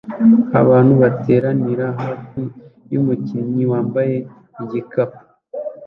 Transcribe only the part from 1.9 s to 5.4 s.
hafi yumukinyi wambaye igikapu